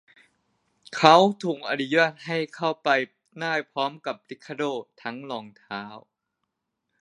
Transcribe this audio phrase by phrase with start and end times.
[0.95, 2.89] เขาถูกอนุญาตให้เข้าไป
[3.39, 5.83] ได้พร้อมกับริคาโด้ทั้งรองเท้า